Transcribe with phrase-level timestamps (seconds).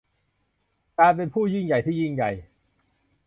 [0.99, 2.31] การเป็นผู้ยิ่งใหญ่ที่ยิ่งใหญ่